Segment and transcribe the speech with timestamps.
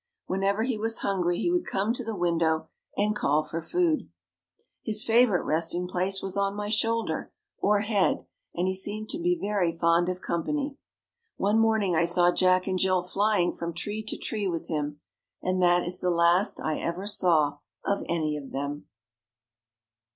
[0.25, 4.09] Whenever he was hungry he would come to the window and call for food.
[4.83, 8.25] His favorite resting place was on my shoulder or head
[8.55, 10.75] and he seemed to be very fond of company.
[11.37, 14.99] One morning I saw Jack and Jill flying from tree to tree with him
[15.39, 18.87] and that is the last I ever saw of any of them.